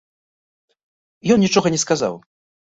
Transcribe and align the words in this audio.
Ён 1.35 1.45
нічога 1.45 1.67
не 1.77 1.81
сказаў. 1.85 2.19